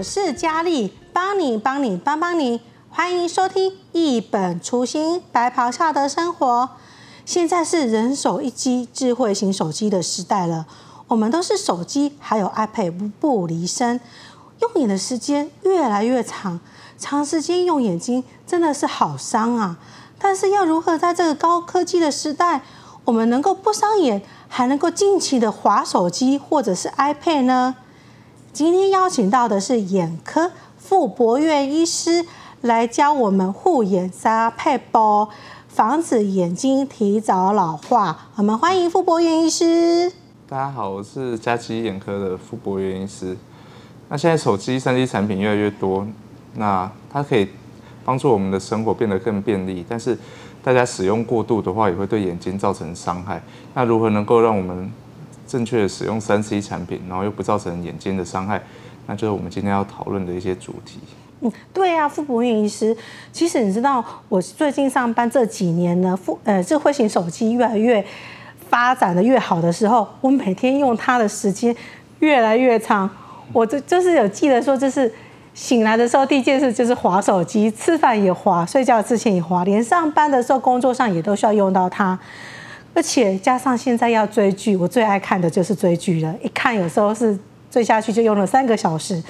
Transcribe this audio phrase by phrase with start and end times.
[0.00, 2.58] 我是佳丽，帮你帮你帮帮你，
[2.88, 6.70] 欢迎收听一本初心白袍下的生活。
[7.26, 10.64] 现在是人手一机智慧型手机的时代了，
[11.06, 14.00] 我们都是手机还有 iPad 不不离身，
[14.60, 16.58] 用眼的时间越来越长，
[16.96, 19.76] 长时间用眼睛真的是好伤啊。
[20.18, 22.62] 但是要如何在这个高科技的时代，
[23.04, 27.76] 我们能够不伤眼，还能够尽情的滑手机或者是 iPad 呢？
[28.52, 32.26] 今天邀请到的是眼科傅柏苑医师
[32.62, 35.28] 来教我们护眼三配包，
[35.68, 38.26] 防止眼睛提早老化。
[38.34, 40.12] 我们欢迎傅柏苑医师。
[40.48, 43.36] 大家好，我是嘉基眼科的傅柏苑医师。
[44.08, 46.04] 那现在手机三 D 产品越来越多，
[46.56, 47.48] 那它可以
[48.04, 50.18] 帮助我们的生活变得更便利，但是
[50.60, 53.40] 大家使用过度的话，也会对眼睛造成伤害。
[53.74, 54.90] 那如何能够让我们
[55.50, 58.62] 正确的使用三 C 产品，然后又不造成眼睛的伤害，
[59.08, 61.00] 那就是我们今天要讨论的一些主题。
[61.40, 62.96] 嗯，对啊，傅柏苑医师，
[63.32, 68.04] 其实你知道，我最近上班这几年呢，傅呃智慧型手机越来越
[68.68, 71.74] 发展的越好的时候，我每天用它的时间
[72.20, 73.10] 越来越长。
[73.52, 75.12] 我就就是有记得说，就是
[75.54, 82.16] 醒来的时候第一件事就是滑手机，吃饭也滑，睡觉之前也滑，连上班的时候工作上也都需要用到它。
[82.92, 86.34] 而且加上现在要追剧，我最爱看的就是追剧了。
[86.42, 87.38] 一看有时候是
[87.70, 89.22] 追下去就用了三个小时，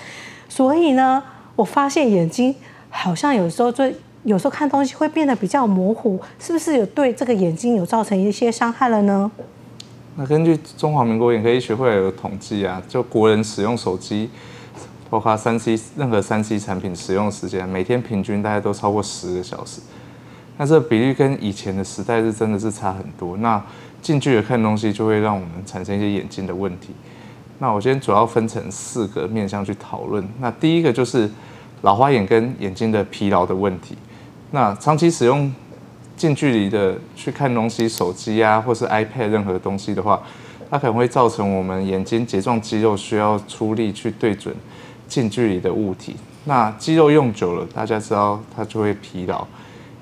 [0.48, 1.22] 所以呢，
[1.54, 2.54] 我发现眼睛
[2.88, 3.94] 好像有时候追，
[4.24, 9.30] 有时候看东西会变得比较模糊，是不是有对这个眼睛有造成一些伤害了呢？
[10.16, 14.28] 那根据中华民国眼科医学会有统计啊，就国人使用手机，
[15.08, 19.80] 包括三 C 任何三 C 产品使用时间，每天平均大概都超过十个小时。
[20.60, 23.34] 那这比例跟以前的时代是真的是差很多。
[23.38, 23.58] 那
[24.02, 26.90] 近距离看东西就会让我们产生一些眼睛的问题。
[27.60, 30.22] 那我今天主要分成四个面向去讨论。
[30.38, 31.30] 那第一个就是
[31.80, 33.96] 老花眼跟眼睛的疲劳的问题。
[34.50, 35.50] 那长期使用
[36.14, 40.22] 近距离的去看东西，手机啊，或是 iPad 任何东西的话，
[40.70, 44.54] 它可能会造成我们眼睛睫状肌肉需要出力去对准
[45.08, 46.16] 近距离的物体。
[46.44, 49.46] 那肌肉用久了，大家知道它就会疲劳。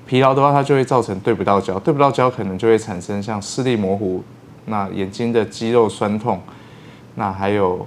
[0.09, 4.23] 疲劳的话，它就会造成对不到焦，对不到焦可能就会产生像视力模糊，
[4.65, 6.41] 那眼睛的肌肉酸痛，
[7.13, 7.85] 那还有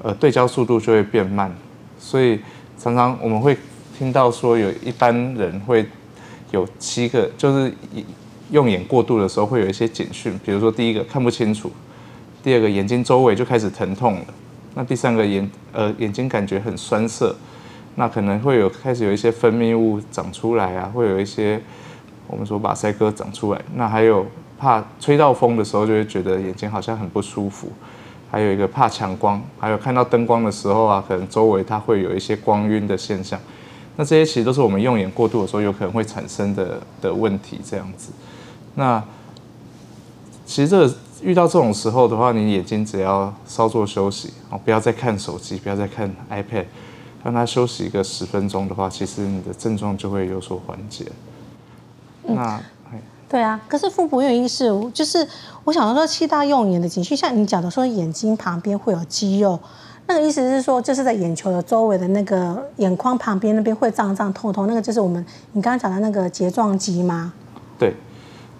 [0.00, 1.52] 呃对焦速度就会变慢，
[1.98, 2.38] 所以
[2.78, 3.58] 常常我们会
[3.98, 5.84] 听到说有一般人会
[6.52, 7.74] 有七个，就是
[8.52, 11.68] 用眼过度的时候会有一些警讯，比如说第一个看不清楚，
[12.44, 14.26] 第二个眼睛周围就开始疼痛了，
[14.76, 17.34] 那第三个眼呃眼睛感觉很酸涩。
[17.96, 21.60] 那可能会有开始有一些分泌物长出来啊，会有一些
[22.28, 23.60] 我们说马赛克长出来。
[23.74, 24.24] 那还有
[24.58, 27.68] 怕吹到风的时候就会觉得眼睛好像很不舒服。
[28.30, 33.40] 还有一个怕强光，还有看到灯光的时候啊，可能周围它会有一些光晕的现象。
[33.96, 37.60] 那这些其实都是我们用眼过度的时候有可能会产生的的问题。
[37.64, 38.12] 这样子，
[38.74, 39.02] 那
[40.44, 46.64] 其实这个遇到这种时候的话，你眼睛只要稍作休息哦，不要再看手机，不要再看 iPad。
[47.26, 51.04] 让他休息一个十分钟的话，其实你的症状就会有所缓解。
[52.22, 52.60] 嗯、那，
[53.28, 55.26] 对啊，可是傅柏苑医师，就是
[55.64, 59.58] 我想说七大用眼的情绪，像你讲的说眼睛旁边会有肌肉，
[60.06, 67.32] 那个意思是说，就是在眼球的周围的那个眼眶旁边那边会胀胀痛痛，那个就是我们你刚刚讲的那个睫状肌吗？
[67.76, 67.92] 对，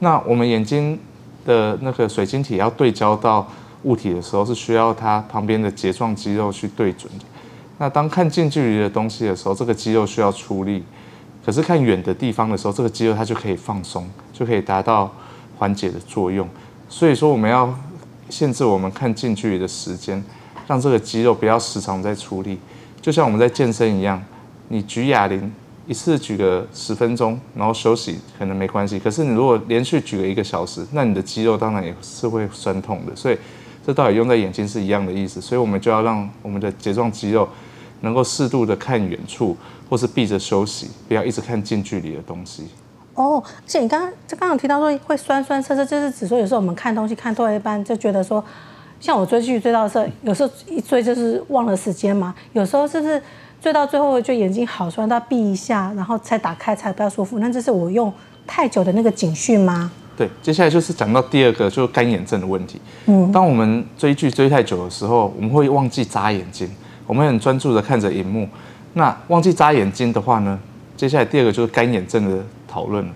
[0.00, 0.99] 那我们眼睛
[1.44, 3.47] 的那个水晶体要对焦到
[3.84, 7.25] 物体的时候，是需要它旁边的睫状肌肉去对准的。
[7.78, 10.81] 那当看近距离的东西的时候，这个肌肉需要出力；
[11.44, 15.12] 可是看远的地方的时候，这个肌肉它就可以放松，就可以达到
[15.59, 16.48] 缓解的作用。
[16.88, 17.78] 所以说，我们要
[18.31, 20.25] 限制我们看近距离的时间，
[20.66, 22.59] 让这个肌肉不要时常在出力。
[23.03, 24.22] 就像我们在健身一样，
[24.69, 25.53] 你举哑铃
[25.87, 28.99] 一次举个十分钟，然后休息可能没关系。
[28.99, 33.14] 可是你如果连续举了一个小时，那你的肌肉当然也是会酸痛的。
[33.14, 33.37] 所以
[33.87, 35.43] 这道理用在眼睛是一样的意思。
[35.43, 37.46] 所以我们就要让我们的睫状肌肉。
[38.00, 39.56] 能够适度的看远处，
[39.88, 42.64] 或是闭着休息，不要一直看近距离的东西。
[43.14, 48.44] 哦，而且你刚刚就刚刚提到说会酸酸涩涩，就是指说有时候我们看东西看多一半就觉得说，
[49.00, 52.34] 像我追剧追到的时候，有时候一追就是忘了时间嘛。
[52.52, 53.22] 有时候就是
[53.60, 57.38] 追到最后，就眼睛好酸，到闭一下，然后才打开才比较舒服。
[57.38, 58.12] 那这是我用
[58.46, 59.90] 太久的那个警讯吗？
[60.14, 62.81] 对，接下来就是讲到第二个，就是干眼症的问题。
[63.06, 66.70] 嗯，当我们追剧追太久的时候，我们会忘记眨眼睛。
[67.06, 68.49] 我们很专注的看着荧幕，
[68.94, 70.58] 那忘记眨眼睛的话呢？
[70.97, 73.06] 接下来第二个就是干眼症的讨论。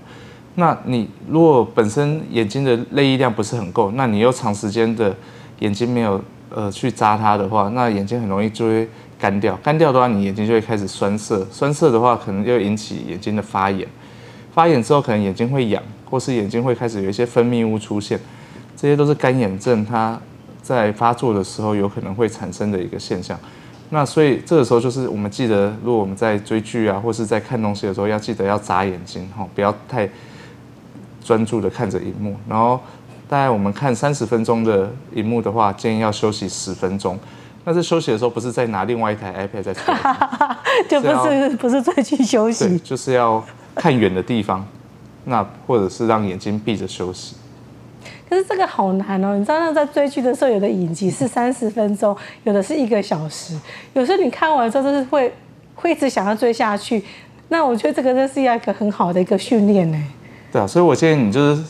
[0.57, 5.17] 那你如果本身眼睛的泪液量不是很够，那你又长时间的
[5.61, 6.23] 眼睛没有
[6.55, 8.87] 呃去眨它的话，那眼睛很容易就会
[9.19, 13.89] 干掉，干掉的话，你眼睛就会开始酸涩，酸涩的话，可能就会引起眼睛的发炎，
[14.53, 18.21] 发炎之后，可能眼睛会痒，或是眼睛会开始有一些分泌物出现，
[18.77, 20.21] 这些都是干眼症它
[20.61, 23.39] 在发作的时候有可能会产生的一个现象。
[23.93, 30.09] 那所以这个时候就是我们记得，如果我们在追剧啊，或是在看东西的时候，要记得要眨眼睛，哈，不要太
[31.25, 32.37] 专注的看着荧幕。
[32.49, 32.81] 然后
[33.29, 37.19] 大概我们看三十分钟的荧幕的话，建议要休息十分钟。
[37.65, 40.57] 那这休息的时候，不是在拿另外一台 iPad 在 看，
[40.89, 43.45] 就不是不是再去休息，就是要
[43.75, 44.65] 看远的地方，
[45.25, 47.35] 那或者是让眼睛闭着休息。
[48.31, 53.59] 可是这个好难哦，你知道，那在追剧的时候，有的影集是三十分钟，有的是一个小时。
[53.93, 55.35] 有时候你看完之后，就是会
[55.75, 57.03] 会一直想要追下去。
[57.49, 60.01] 那我觉得这个真是要一个很好的一个训练呢。
[60.53, 61.63] 对啊，所以我建议你就是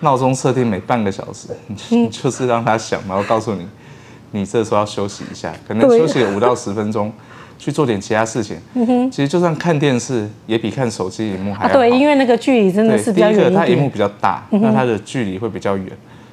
[0.00, 1.48] 闹钟设定每半个小时，
[1.90, 3.68] 你、就是让它响，然后告诉你，
[4.30, 7.12] 你这时候要休息一下，可能休息五到十分钟，
[7.58, 8.56] 去做点其他事情。
[8.74, 11.74] 嗯哼，其实就算看电视，也比看手机荧幕还要好。
[11.74, 13.38] 对，因为那个距离真的是比较远。
[13.38, 15.86] 第一个，它荧幕比较大，那它的距离会比较远。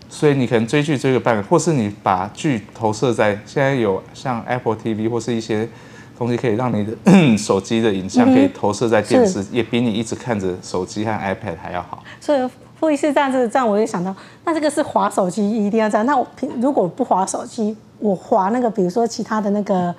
[0.10, 5.68] 所以你可能追剧追个半个，或是你把剧投射在现在有像 Apple TV 或是一些
[6.16, 12.04] 东西，可以让你的手机的影像可以投射在电视，也比你一直看着手机和 iPad 还要好。
[12.22, 12.50] 所以
[12.80, 14.16] 傅医师这样子，这样我就想到，
[14.46, 16.06] 那这个是滑手机一定要这样。
[16.06, 19.94] 那我平如果不滑手机，我滑那个比如说其他的那个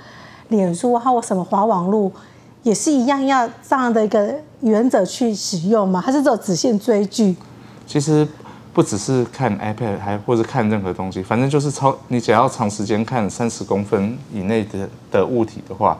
[0.48, 2.12] 脸书还有什么滑网路，
[2.62, 6.00] 也是一样要这样的一个原则去使用吗？
[6.00, 7.34] 还是只有只限追剧？
[7.86, 8.26] 其实。
[8.74, 15.96] 不只是看 iPad，还或者看任何东西，反正就是超你只要长时间看三十公分以内的的物体的话，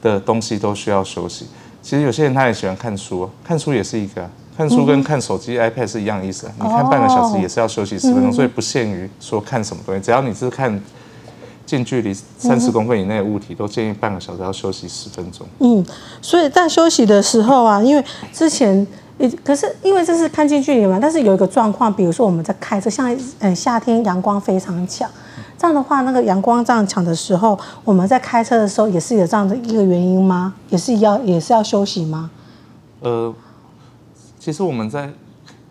[0.00, 1.48] 的东西都需要休息。
[1.82, 6.48] 其实有些人他也喜欢看书，看书也是一个，看书跟看手机、嗯、iPad 是一样的意思。
[6.60, 10.80] 你看半个小时也是要休息十分钟，哦、所以不限于说看什么东西，只要你是看
[11.66, 15.46] 近距离三十公分以内的物体，都建议半个小时要休息十分钟。
[15.58, 15.84] 嗯，
[16.22, 18.02] 所以在休息的时候啊，因为
[18.32, 18.86] 之前。
[19.42, 25.10] 可是因为这是看近距离嘛，但是有一个状况，比如说我们在开车，像嗯夏天阳光非常强，
[25.56, 30.52] 这样的话，那个阳光这样强的时候，我们在开车的时候也是有这样的一个原因吗？
[30.68, 32.30] 也是要也是要休息吗？
[33.00, 33.34] 呃，
[34.38, 35.10] 其实我们在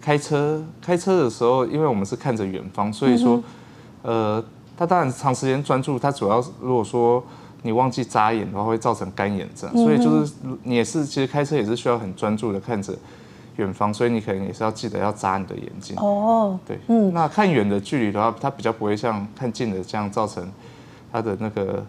[0.02, 3.40] 开车开车的时候，因为我们是看着远方，所以说，
[4.02, 4.44] 呃，
[4.78, 7.24] 它当然长时间专注，它主要如果说
[7.64, 10.34] 你忘记眨眼的话，会造成干眼症，所以就是
[10.64, 12.94] 你也是其实开车也是需要很专注的看着。
[13.58, 16.60] 远方，所以你可能也是要记得要眨你的眼睛哦。
[16.68, 20.46] 对，嗯，那看远的距离的话，它比较不会像看近的这样造成
[21.10, 21.82] 它的那个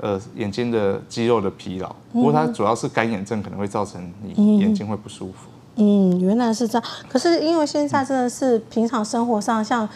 [0.00, 1.94] 呃眼睛的肌肉的疲劳。
[2.14, 5.50] 不过它主要是干眼症可能会造成你眼睛会不舒服。
[5.76, 6.88] 嗯，原来是这样。
[7.10, 9.86] 可是因为现在真的是平常生活上，像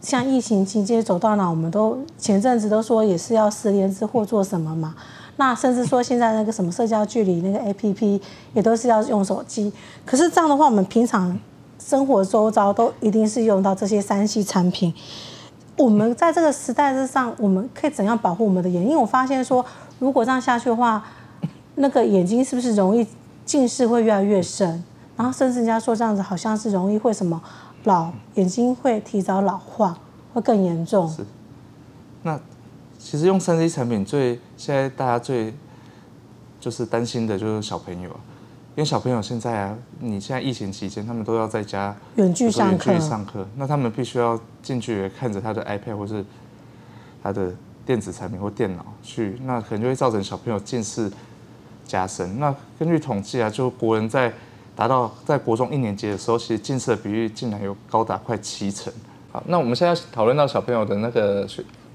[0.00, 4.94] 像疫情期间走到哪，我们都前阵子都说也是要实联制或做什么嘛。
[5.36, 8.20] 那甚至说现在那个什么社交距离那个 APP
[8.52, 9.72] 也都是要用手机，
[10.04, 11.38] 可是这样的话，我们平常
[11.78, 14.92] 生活周遭都一定是用到这些三 C 产品。
[15.76, 18.82] 我们在这个时代之上，我们可以怎样保护我们的眼？
[18.82, 19.64] 因为我发现说，
[19.98, 21.02] 如果这样下去的话，
[21.76, 23.06] 那个眼睛是不是容易
[23.46, 24.84] 近视会越来越深？
[25.16, 27.40] 然后甚至人家说这样子好像是容易会什么
[27.84, 29.98] 老眼睛会提早老化，
[30.34, 31.08] 会更严重。
[31.08, 31.24] 是。
[32.22, 32.38] 那。
[33.02, 35.54] 其实用三 C 产品最现在大家最
[36.60, 46.22] 就是担心的就是小朋友，因为小朋友现在啊，你现在疫情期间，他们都要在家远距上课，上课，那他们必须要近距离看着他的 iPad 或是
[47.22, 47.50] 他的
[47.86, 51.10] 电子产品或电脑去，那可能就会造成小朋友近视
[51.86, 52.38] 加深。
[52.38, 54.30] 那根据统计啊，就国人在
[54.80, 58.90] 达到在国中一年级的时候，其实近视的比例竟然有高达快七成。
[59.30, 61.46] 好，那我们现在讨论到小朋友的那个。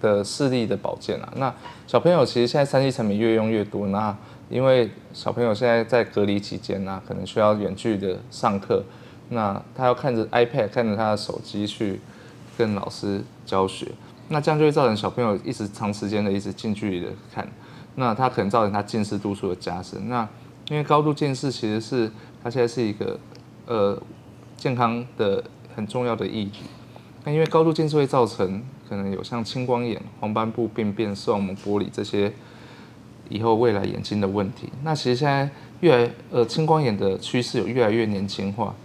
[0.01, 1.51] 的视力的保健啊，那
[1.87, 4.15] 小朋友其实现在三 D 产品越用越多，那
[4.49, 8.83] 因为小朋友现在在隔离期间呢，可能需要远距的上课，
[9.29, 11.99] 那他要看着 iPad，看着他的手机去
[12.55, 13.87] 跟老师教学，
[14.27, 17.47] 那这样就会造成小朋友一直长时间的一直近距离的看，
[17.95, 20.07] 那他可能造成他近视度数的加深。
[20.07, 20.27] 那
[20.69, 22.11] 因为高度近视其实是
[22.43, 23.19] 它现在是一个
[23.65, 24.01] 呃
[24.57, 25.43] 健康的
[25.75, 26.63] 很重要的议题，
[27.23, 28.63] 那因为高度近视会造成。
[28.87, 32.31] 可能有像青光眼、黄斑部病变、视网膜剥离这些
[33.29, 34.69] 以后未来眼睛的问题。
[34.83, 38.75] 那其实现在越来呃青光眼的趋势有越来越年轻化，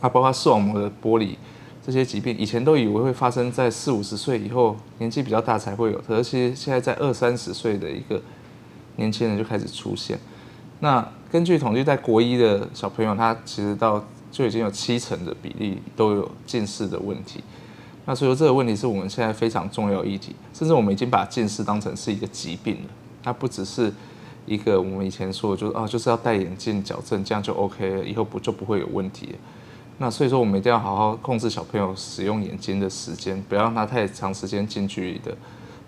[0.00, 1.36] 啊，包括视网膜的剥离
[1.84, 8.18] 这些疾病，以前都以为会发生在四五十岁以后，年纪比较大才会有，可是其实现在在二三十岁的一个
[8.96, 10.18] 年轻人就开始出现。
[10.84, 17.42] 那根据统计，在国一的小朋友，他其实到就已经有七成的比例都有近视的问题。
[18.04, 22.90] 那所以说这个问题是我们现在非常重要议题，甚至我们已经把近视当成是一个疾病了。
[23.22, 23.90] 它不只是
[24.44, 29.38] 一个我们以前说的就是啊，就是要戴眼镜矫正，这样就 OK 了，以后不就不会有问题了。
[29.96, 35.34] 那所以说，我们一定要好好控制小朋友使用眼睛的时间，不要让他太长时间近距离的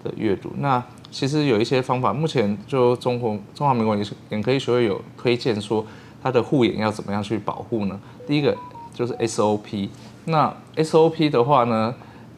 [0.02, 0.50] 的阅读。
[0.56, 3.96] 那其实有一些方法，目前就中国中华民国
[4.30, 5.84] 眼科医学会有推荐说，
[6.22, 7.98] 他的护眼要怎么样去保护呢？
[8.26, 8.54] 第一个
[8.92, 9.88] 就是 SOP。
[10.26, 11.94] 那 SOP 的话呢，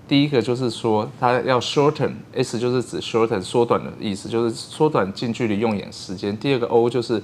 [0.06, 6.36] 第一个就是说它要 shorten，S 就是指 shorten 缩短的意思，就是缩短近距离用眼时间。
[6.36, 7.22] 第二个 O 就是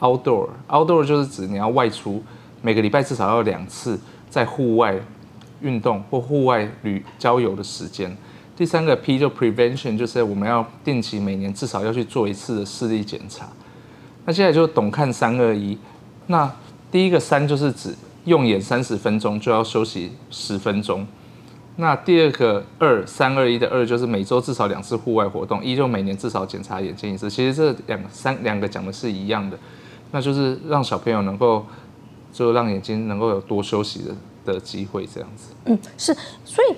[0.00, 2.22] outdoor，outdoor 就是指你要外出，
[2.62, 3.98] 每个礼拜至少要两次
[4.28, 4.94] 在户外
[5.62, 8.14] 运动或户外旅郊游的时间。
[8.56, 13.48] 第三个 P 就 prevention，就是我们要定期每年至少要去做一次的视力检查。
[14.24, 15.78] 那现在就懂看三二一，
[16.26, 16.50] 那
[16.90, 17.94] 第一个三就是指。
[18.24, 21.06] 用眼三十分钟就要休息十分钟。
[21.76, 27.28] 那第二个二三二一的二就是每周至少两次户外活动，一就每年至少检查眼睛一次。
[27.28, 29.58] 其实这两三两个讲的是一样的，
[30.10, 31.66] 那就是让小朋友能够
[32.32, 35.52] 就让眼睛能够有多休息的的机会，这样子。
[35.66, 36.74] 嗯，是，所以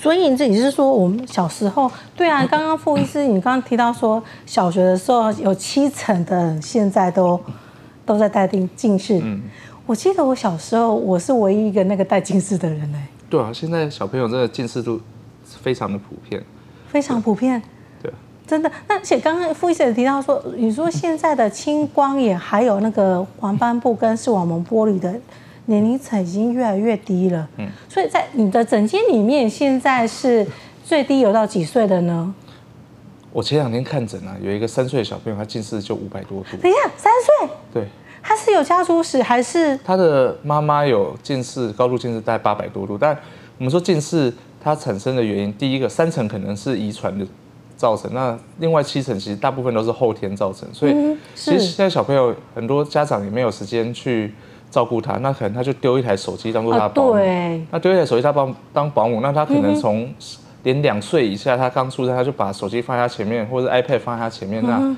[0.00, 7.38] 所以这也是说我们小时候，对啊， 刚刚傅医师你刚刚提到说小学的时候有七成的人现在都
[8.06, 9.20] 都在戴定近视。
[9.22, 9.42] 嗯。
[9.84, 12.98] 我记得我小时候，我是唯一一个那个戴近视的人嘞。
[13.28, 14.98] 对啊，现在小朋友这个近视度
[15.44, 16.42] 非常的普遍，
[16.88, 17.60] 非常普遍。
[18.02, 18.10] 对，
[18.46, 18.70] 真的。
[18.88, 25.12] 那而且刚刚傅医生提到说，你说现在的青光眼还有那个黄斑部跟视网膜玻璃的
[25.70, 27.48] 年龄层已经越来越低了。
[27.56, 27.66] 嗯。
[27.88, 30.46] 所以在你的诊间里面，现在是
[30.84, 32.34] 最低有到几岁的呢？
[33.32, 36.56] 我前两天看诊啊，有一个三岁的小朋友，他近视就五百多度。
[36.60, 37.48] 等一下，三岁？
[37.72, 37.88] 对。
[38.22, 39.74] 他是有家族史还是？
[39.82, 42.98] 他的妈妈有近视，高度近视大概八百多度。
[42.98, 43.16] 但
[43.56, 44.30] 我们说近视
[44.62, 47.24] 它产生的原因，第一个三成可能是遗传的
[47.76, 50.68] 造成，那另外七成其实大部分都是后天造成。
[50.70, 50.92] 所以
[51.34, 54.34] 其实现在小朋友很多家长也没有时间去
[54.70, 57.12] 照顾他，那可能他就丢一台手机当做他保姆。
[57.12, 57.62] 对。
[57.70, 60.08] 那丢一台手机他帮当保姆，那他可能从
[60.62, 64.96] 连两岁以下，他刚出生他就把手机放在他前面，或者 iPad 放在他前面那。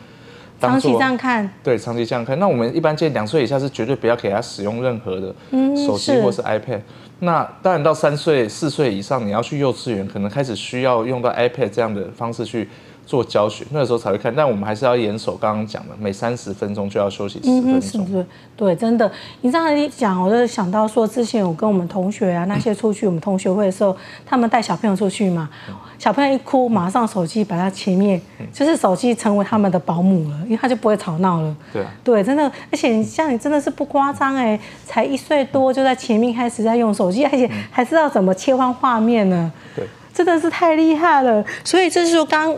[0.61, 2.39] 长期这样看，对，长期这样看。
[2.39, 5.35] 那我们一般建议两岁以下是绝对不要给他使用任何的
[5.75, 6.81] 手机或是 iPad。
[7.19, 12.69] 那当然到三岁、四岁以上，你要去幼稚园，可能开始需要用到 iPad 这样的方式去。
[13.05, 18.05] 做教学那个时候才会看，但我们还是要严守刚刚讲的，每三十分钟就要休息十分钟。
[18.05, 19.11] 嗯，对对，真的。
[19.41, 23.95] 你这样一讲，我就想到说，之前我跟我们同学啊那些出去我们同学会的时候，
[24.25, 25.51] 他们带小朋友出去嘛，
[25.99, 28.21] 小朋友一哭，马上手机摆在前面，
[28.53, 31.55] 就是手机成为他们的保姆了，因为他就不会吵闹了。
[31.73, 39.53] 对啊，对，真的，而且像你真的是不夸张哎，才一岁多就在前面开始在用手机，而且还知道怎么切换画面呢。
[39.75, 41.45] 对，真的是太厉害了。
[41.65, 42.55] 所以这是说刚。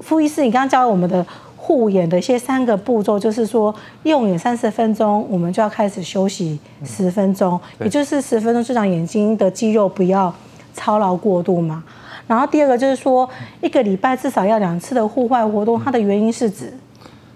[0.00, 1.24] 傅医师，你刚刚教我们的
[1.56, 3.74] 护眼的一些三个步骤，就是说
[4.04, 10.32] 用眼三十分钟，我们就要开始休息十分钟，也就是十分钟就让眼睛的肌肉不要
[10.72, 11.82] 操劳过度嘛。
[12.26, 13.28] 然后第二个就是说，
[13.60, 16.72] 一个礼拜至少要两次的户外活动，它的原因是指，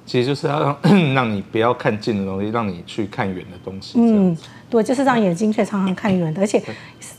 [0.07, 3.99] 其实就是要让让你不要看近的东西，让你去看远的东西。
[3.99, 4.37] 嗯，
[4.71, 6.62] 对，就是让眼睛可以常常看远的，而且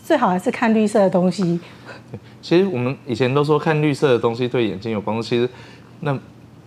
[0.06, 1.60] 最好还是看绿色的东西。
[2.44, 5.50] 其实我们以前都说看绿色的东西对眼睛有帮助，其实
[6.02, 6.14] 那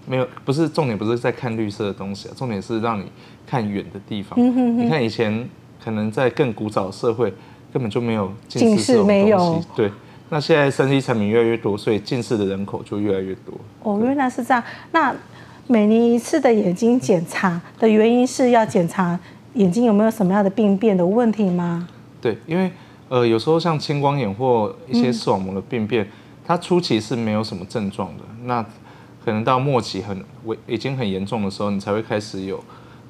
[0.06, 3.04] 没有，不是重点，不是在看绿色的东西啊，重点是让你
[3.46, 4.38] 看远的地方。
[4.40, 5.46] 嗯、哼哼你看以前
[5.84, 7.30] 可能在更古早的社会
[7.70, 9.64] 根本就没有近视这种东西，没有。
[9.76, 9.92] 对，
[10.30, 13.52] 那现在三 C 产品越来越多，所以近视的人口就越来越多。
[13.82, 14.64] 哦，原来是这样。
[14.92, 15.14] 那
[15.66, 19.20] 每年一次的眼睛检查的原因是要检查
[19.52, 21.86] 眼睛有没有什么样的病变的问题吗？
[22.22, 22.72] 对，因为。
[23.08, 26.10] 呃，有时候像青光眼或一些视网膜的病变，嗯、
[26.44, 28.62] 它初期是没有什么症状的，那
[29.24, 32.62] 可能到末期很危，已经很严重的时候，你才会开始有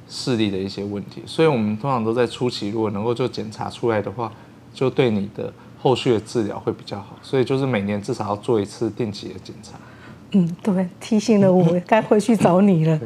[0.08, 1.22] 视力的一些问题。
[1.26, 4.30] 所以我们通常都在初期，如果能够就检查出来的话，
[4.72, 7.16] 就对你的后续的治疗会比较好。
[7.22, 9.72] 所以就是每年至少要做一次定期的检查。
[10.32, 13.00] 嗯，对，提醒了我 该回去找你了。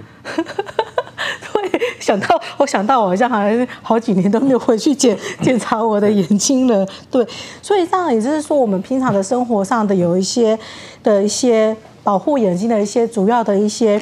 [2.01, 6.87] 想到，我想到，我好像好像好几年都没有回去检 检查我的眼睛了。
[7.11, 7.25] 对，
[7.63, 10.59] 所以这样也就是说，我们平常的生活上的有一些
[11.03, 14.01] 的一些保护眼睛的一些主要的一些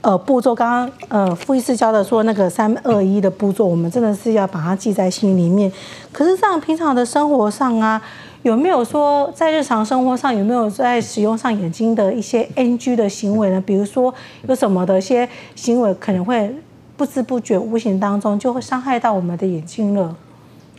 [0.00, 0.54] 呃步骤。
[0.54, 5.70] 刚刚呃傅医师教的说那个三二一的步骤，我们真的是要把它记在心里面。
[6.12, 8.00] 可是这样平常的生活上啊，
[8.42, 13.60] 有没有说在日常生活上有没有在使用上眼睛的一些 NG 的行为呢？
[13.60, 14.14] 比如说
[14.46, 16.54] 有什么的一些行为可能会。
[16.96, 20.14] 不知不觉、无形当中就会伤害到我们的眼睛了。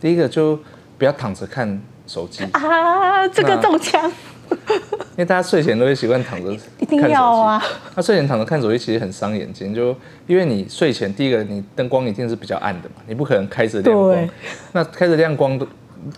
[0.00, 0.58] 第一个就
[0.98, 4.10] 不要躺着看手机啊，这个中枪。
[4.48, 7.60] 因为大家睡前都会习惯躺着，一定要啊。
[7.96, 9.88] 那睡前躺着看手机其实很伤眼睛，就
[10.26, 14.12] 因为你睡前第一个你灯光一定是比较暗的嘛，你不可能开着亮光。
[14.12, 14.30] 对
[14.72, 15.66] 那开着亮光的，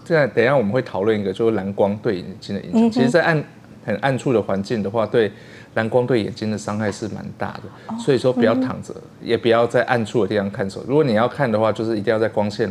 [0.05, 2.83] 现在等一下我们会讨论一个，就是蓝光对眼睛的影响。
[2.83, 3.43] 嗯、其实，在暗
[3.88, 5.33] 很暗处的环境的话，对
[5.75, 7.62] 蓝光对眼睛的伤害是蛮大的。
[7.87, 10.85] 哦、所以说不要躺着，嗯、也不要在暗处的地方看手。
[10.87, 12.71] 如果你要看的话，就是一定要在光线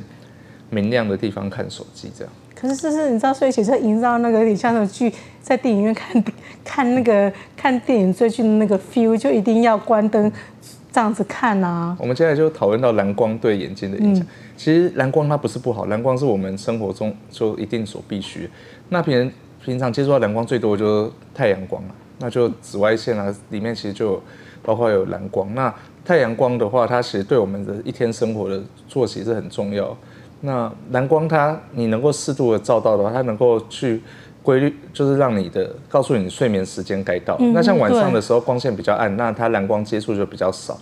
[0.69, 2.31] 明亮的地方看手机，这样。
[2.53, 6.24] 可是，这是你知道，所以其实营造那个有点像那种剧，在电影院看
[6.63, 10.31] 看那个看电影追剧的那个 feel，就一定要关灯
[10.91, 11.95] 这样子看啊。
[12.00, 14.24] 我们接下来就讨论到蓝光对眼睛的影响。
[14.24, 18.50] 嗯、其实蓝光它不是不好，蓝光是我们生活中就一定所必须。
[18.89, 19.31] 那平
[19.67, 24.17] 平常接触到蓝光最多的就是太阳光了，那就紫外线啊，里面其实就
[24.63, 25.53] 包括有蓝光。
[25.53, 25.74] 那
[26.05, 29.93] 太阳光的话，它其实对我们的一天生活的作息是很重要。
[30.39, 34.01] 那蓝光它，你能够适度的照到的话，它能够去
[34.41, 37.36] 规律，就是让你的告诉你睡眠时间该到。
[37.41, 40.79] 嗯、那像晚上的时候光线比较暗，那它蓝光接触就比较少，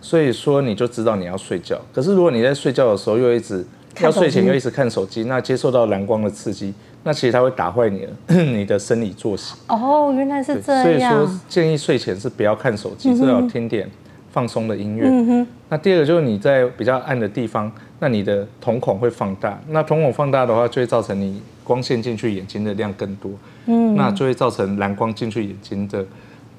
[0.00, 1.80] 所以说你就知道你要睡觉。
[1.94, 3.64] 可是如果你在睡觉的时候又一直
[4.00, 6.74] 要睡前又一直看手机，那接受到蓝光的刺激，
[7.06, 9.54] 那其实它会打坏你的 你的生理作息。
[9.68, 10.82] 哦，原来是这样。
[10.82, 13.88] 所以说建议睡前是不要看手机，最好听点
[14.32, 15.46] 放松的音乐。
[15.68, 17.70] 那第二个就是你在比较暗的地方。
[17.98, 23.30] 那你的瞳孔会放大，那瞳孔放大的话，就会造成你光线进去眼睛的量更多，
[23.64, 26.04] 嗯，那就会造成蓝光进去眼睛的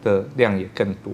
[0.03, 1.13] 的量也更多，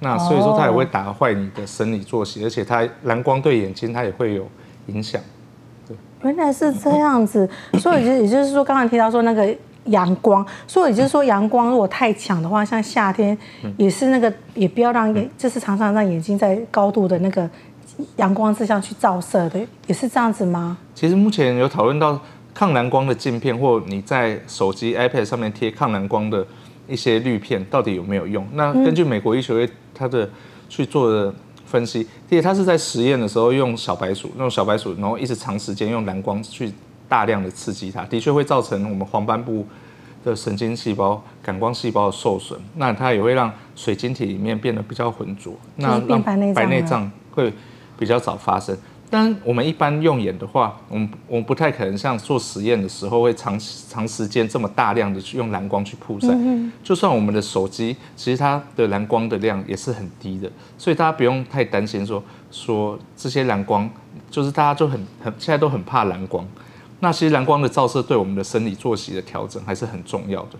[0.00, 4.46] 那所以说它也会打坏你的生理作息，而且它蓝光对眼睛它也会有
[4.88, 5.18] 影响。
[6.22, 7.48] 原来是这样子，
[7.78, 13.36] 所以就也就是说，刚刚提到说那个阳光，所以也就是说阳光如果太强的话，像夏天
[13.76, 17.48] 也是那个，也不要让眼，就是常常让眼睛在高度的那个。
[18.16, 20.78] 阳光之下去照射的，也是这样子吗？
[20.94, 22.18] 其实目前有讨论到
[22.54, 26.44] 抗蓝光的镜片，或你在手机、iPad 上面贴抗蓝光的
[26.88, 28.48] 一些滤片，到底有没有用？
[28.54, 30.28] 那根据美国医学会它的
[30.70, 31.32] 去做的
[31.72, 36.70] 分析，第一，他是在实验的时候用小白鼠，用小白鼠，然后一直长时间用蓝光去
[37.08, 39.66] 大量的刺激它，的确会造成我们黄斑部
[40.22, 42.60] 的神经细胞、感光细胞的受损。
[42.76, 47.50] 那它也会让水晶体里面变得比较浑浊，那让白内障会。
[47.98, 48.76] 比较早发生，
[49.12, 56.28] 但我们一般用眼的话，我们我们不太可能像做实验的时候会长长时间这么大量的去用蓝光去曝晒。
[56.28, 63.86] 嗯、就算我们的手机，其实它的蓝光的量也是很低的，所以大家不用太担心说说这些蓝光，
[64.30, 66.48] 就是大家就很很现在都很怕蓝光。
[67.00, 70.52] 那其实蓝光的照射对我们的生理作息的调整还是很重要的。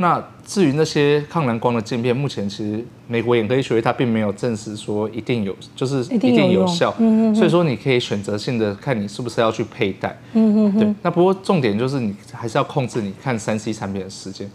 [0.00, 6.94] 那至于那些抗蓝光的镜片，目前其实美国眼科医学会它并没有证实说一定有，就是一定有效。
[6.98, 7.34] 嗯嗯。
[7.34, 10.18] 所以说你可以选择性的看你是不是要去佩戴。
[10.32, 10.78] 嗯嗯。
[10.78, 10.94] 对。
[11.02, 14.50] 那不过重点就是你还是要控制你看三 C 产品的时间。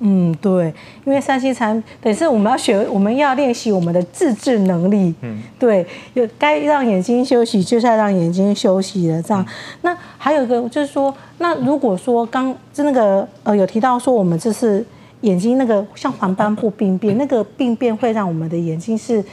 [0.00, 0.72] 嗯，对，
[1.04, 5.12] 因为三 C 产等于是我们要学，我们要练习我们的自制能力。
[5.22, 5.84] 嗯，对，
[6.14, 9.42] 有该让眼睛休息，就是要让眼睛休息的这样。
[9.42, 14.86] 嗯、那还有一个就是说，那如果说刚就那个呃有提到说，我们这是
[15.22, 19.24] 眼睛那个像黄斑部病变，那个病变会让我们的眼睛是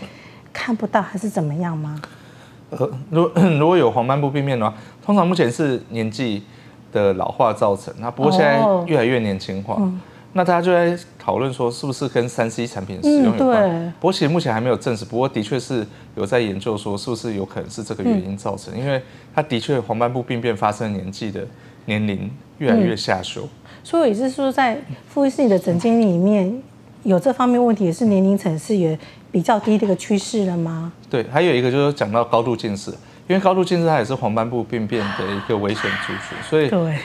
[0.51, 2.01] 看不到还是怎么样吗？
[2.71, 4.75] 呃，如 如果有黄斑部病变的话，
[5.05, 6.41] 通常目前是年纪
[6.91, 9.75] 的老化造成，那不过现在越来越年轻化。
[9.75, 10.01] 哦嗯
[10.37, 13.63] 那大家就在讨论说，是不是跟三 C 产品使用有关？
[13.63, 13.91] 嗯、对。
[14.01, 18.73] 不过其实目前还没有证实，不过的确是有在研究说，是不是有可能是这个原因造成？
[18.75, 19.01] 嗯、因为
[19.33, 21.47] 它的确黄斑部病变发生年纪的
[21.85, 23.43] 年龄越来越下修。
[23.43, 23.49] 嗯、
[23.81, 26.61] 所以也就是说，在傅医师的诊间里面
[27.03, 28.99] 有这方面问题，也是年龄层是也
[29.31, 30.91] 比较低的一个趋势了吗？
[31.09, 32.91] 对，还有一个就是讲到高度近视，
[33.29, 36.97] 因为高度近视它也是黄斑部病变的一个危险族群，所以对，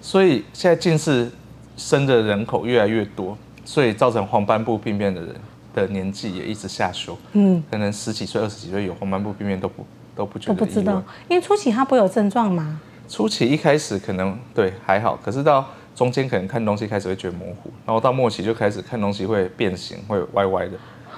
[0.00, 1.28] 所以现在近视。
[1.76, 5.34] 生的人口越来越多，所以造成黄斑部病变的人
[5.74, 7.16] 的年纪也一直下修。
[7.32, 9.84] 嗯，可能十几岁、二十几岁有黄斑部病变都不
[10.14, 10.54] 都不觉得。
[10.54, 12.80] 都不知道，因为初期他不会有症状吗？
[13.08, 20.72] 初期一开始可能对还好，可是到中间可能看东西开始会觉得模糊，然后到末期就开始看东西会变形，会歪歪的。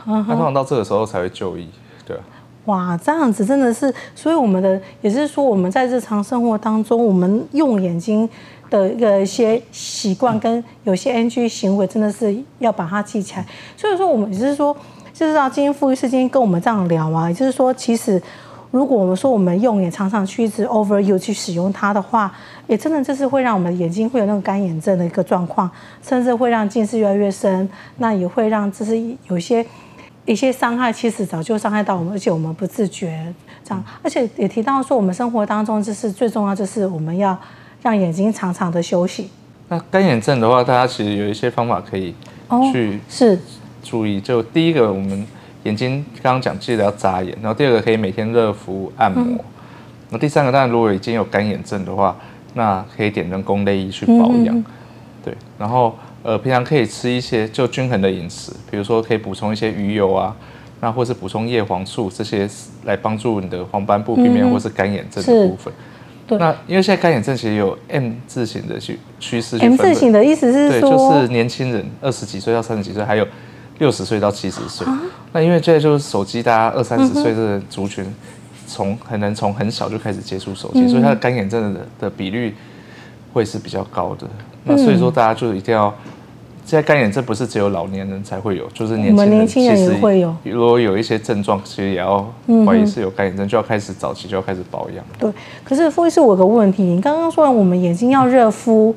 [0.06, 1.68] 那通常到这个时候才会就医，
[2.04, 2.16] 对。
[2.64, 8.28] 哇，这样子真的是，所以我们的也是说我们在日常生活当中，我们用眼睛。
[8.70, 13.46] 的一个一些习惯跟有些 NG 行为，真的是要把它记起来。
[13.76, 14.76] 所以说，我们只是说，
[15.12, 18.20] 就是让今天傅医师今天跟我们这样聊啊，也就是说，其实
[18.70, 22.30] 如果我们说我们用眼常常去一直 overuse 去使用它的话，
[22.66, 25.70] 也真的就是会让我们眼睛会有那种干眼症的一个状况，
[26.02, 27.68] 甚至会让近视越来越深。
[27.96, 29.64] 那也会让就是有些
[30.26, 33.82] 一些伤害，其实早就伤害到我们，而且我们不自觉这样。
[34.02, 37.36] 而且也提到说，我们生活当中就是最重要，就是我们要。
[37.82, 39.28] 让眼睛长长的休息，
[39.68, 42.14] 那干眼症的话，大家其实有一些方法可以
[42.72, 43.38] 去是
[43.82, 44.20] 注意。
[44.20, 45.26] 就第一个，我们
[45.64, 49.22] 眼睛刚刚讲记得要眨眼，然后第二个可以每天热敷按摩。
[49.22, 49.38] 嗯
[50.10, 52.16] 那第三个，当然如果已经有干眼症的话，
[52.54, 54.56] 那可以点人工泪液去保养。
[54.56, 54.64] 嗯、
[55.22, 60.34] 对，然后呃，平常可以吃一些就均衡的饮食，比如说可以补充一些鱼油啊，
[60.80, 62.48] 那或是补充叶黄素这些
[62.84, 65.70] 来帮助你的黄斑部避免或是干眼症的部分。
[66.28, 66.38] 对。
[66.38, 69.58] 那因为现在干眼症其实有 M 字型的趋趋势。
[69.58, 73.26] M 字型的意思是说，对，就是年轻人二十几岁到三十几岁，还有
[73.78, 74.86] 六十岁到七十岁。
[74.86, 75.00] 啊、
[75.32, 78.04] 那因为现在就是手机，大家二三十岁的族群。
[78.04, 78.14] 嗯
[78.70, 82.54] 从很能从很小就开始接触手机，嗯、所以他的干眼症的的比率
[83.32, 84.28] 会是比较高的。
[84.64, 85.86] 那所以说大家就一定要，
[86.68, 90.36] 现在干眼症不是只有老年人才会有，就是年轻人，年轻人也会有。
[90.44, 92.30] 如果有一些症状，其实也要
[92.66, 95.02] 怀疑是有干眼症，就要开始早期就要开始保养。
[95.18, 95.32] 对，
[95.64, 98.94] 可是傅医师，我有个问题，你刚刚说我们眼睛要热敷，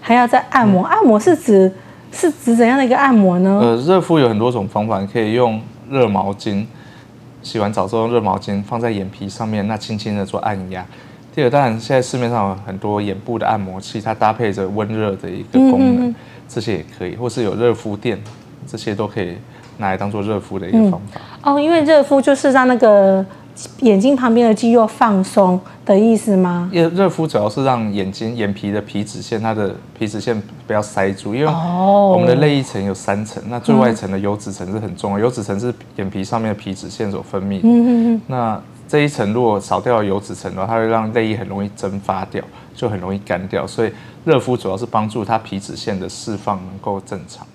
[0.00, 1.72] 还要再按摩，按摩是指
[2.10, 3.60] 是指怎样的一个按摩呢？
[3.62, 6.64] 呃，热敷有很多种方法，你可以用热毛巾。
[7.40, 10.84] 洗完澡之后，用热毛巾放在眼皮上面，那轻轻的做按压。
[11.34, 16.14] 第二，当然现在市面上有很多眼部的按摩器，它搭配着温热的一个功能，嗯嗯，
[16.48, 18.18] 这些也可以，或是有热敷垫，
[18.66, 19.36] 这些都可以
[19.78, 21.20] 拿来当做热敷的一个方法。
[21.42, 23.24] 嗯、哦，因为热敷就是让那个。
[23.80, 26.70] 眼睛旁边的肌肉放松的意思吗？
[26.72, 37.68] 热热敷主要是让眼睛眼皮的皮脂腺，它的皮脂腺不要塞住，因为我们的泪液层有三层，那最外层的油脂层是很重要，油脂层是眼皮上面的皮脂腺所分泌的。
[37.68, 38.60] 嗯嗯，那
[38.92, 43.66] 这一层如果少掉油脂层的话，它会让内衣很容易蒸发掉，就很容易干掉。
[43.66, 43.90] 所以
[44.26, 47.46] 热敷主要是帮助它皮脂腺的释放能够正常。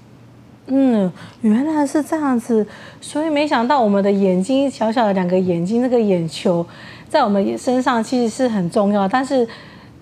[0.66, 2.66] 嗯，原来是这样子，
[3.00, 6.66] 所以没想到我们的眼睛小小的两个眼睛，那个眼球
[7.08, 9.48] 在我们身上其实是很重要，但是。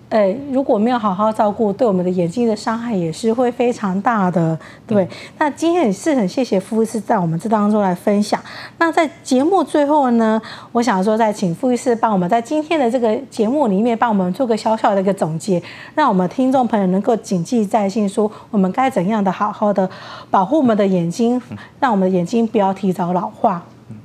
[0.08, 4.56] 呃，如果没有好好照顾，对我们的眼睛的伤害也是会非常大的。
[4.86, 8.40] 对，嗯、那今天也是很谢谢傅医师在我们这当中来分享。
[8.78, 10.40] 那在节目最后呢，
[10.70, 15.60] 我想说再请傅医师帮我们在今天的这个节目里面帮我们做个小小的一个总结，
[15.96, 19.90] 让我们听众朋友能够谨记在心，说我们该怎样的好好的
[20.30, 21.42] 保护我们的眼睛，
[21.80, 23.60] 让我们的眼睛不要提早老化。
[23.90, 23.96] 嗯、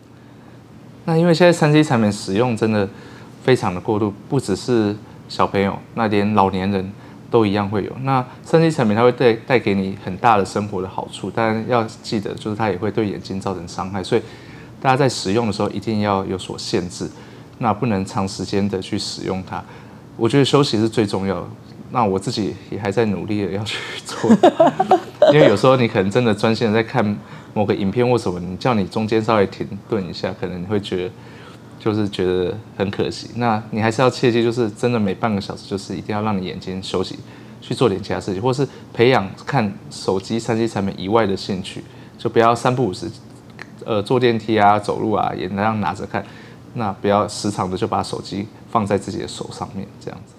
[1.05, 2.89] 那因为现在三 C 产品使用真的
[3.43, 4.95] 非常的过度，不只是。
[5.31, 6.91] 小朋友，那连老年人
[7.29, 7.91] 都一样会有。
[8.01, 14.03] 那三 C 产品它会带带给你很大的生活的好处，但要记得，就是它也会对眼睛造成伤害。
[14.03, 14.21] 所以
[14.81, 17.09] 大家在使用的时候一定要有所限制，
[17.59, 19.63] 那不能长时间的去使用它。
[20.17, 21.47] 我觉得休息是最重要的。
[21.91, 24.29] 那我自己也还在努力的要去做，
[25.31, 27.17] 因为有时候你可能真的专心的在看
[27.53, 31.11] 某个影片或什么，你叫你中间稍微停顿一下，可能你会觉得。
[31.83, 37.17] 就是觉得很可惜，那你还是要切记，就是真的每半个小时，就是一定要让你眼睛休息，
[37.59, 41.83] 去做点其他事情，或是培养看手机、三 C 产品以外的兴趣，
[42.19, 43.09] 就不要三不五时，
[43.83, 46.23] 呃，坐电梯啊、走路啊，也那样拿着看，
[46.75, 50.35] 那不要时常的就把手机放在自己的手上面，这样子。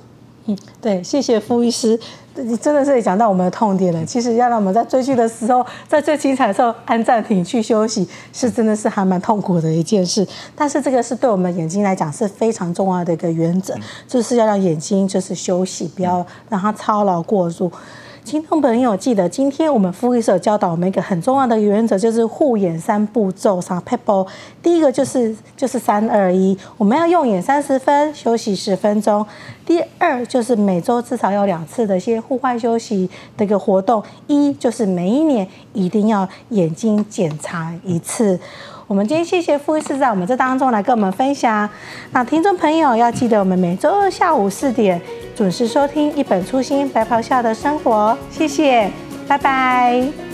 [0.47, 1.99] 嗯，对，谢谢傅医师，
[2.35, 4.05] 你真的是讲到我们的痛点了。
[4.05, 10.27] 其实要让我们在追剧的时候，在最精彩的时候按暂停去休息，是真的是还蛮痛苦的一件事。
[10.57, 13.75] 但是这个是对我们眼睛来讲是非常重要的一个原则，
[14.09, 17.71] 就是要让眼睛就是休息，不要让它操劳过度。
[18.25, 23.61] 听众朋友，记得今天我们傅医师有教导我们一个很重要的原则，就是护眼三步骤。
[23.61, 24.27] 啥 people
[24.63, 29.27] 第一个就是就是三二一，我们要用眼三十分，休息十分钟。
[29.67, 34.03] 第二就是每周至少要两次的一些户外休息的一个活动。
[34.29, 38.39] 一就是每一年一定要眼睛检查一次。
[38.93, 41.67] 我们今天谢谢傅医师在我们这当中来跟我们分享。
[42.11, 45.01] 那听众朋友要记得，我们每周二下午四点
[45.35, 48.15] 准时收听《一本初心白袍下的生活》。
[48.37, 48.91] 谢谢，
[49.27, 50.32] 拜拜。